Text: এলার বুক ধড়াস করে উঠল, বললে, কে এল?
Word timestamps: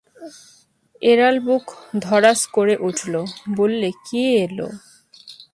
এলার 1.01 1.35
বুক 1.39 1.65
ধড়াস 2.01 2.41
করে 2.55 2.75
উঠল, 2.87 3.13
বললে, 3.55 3.89
কে 4.05 4.23
এল? 4.43 4.59